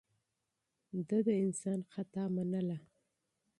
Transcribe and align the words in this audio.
ده 1.07 1.17
د 1.27 1.27
انسان 1.45 1.79
خطا 1.91 2.23
منله. 2.35 2.77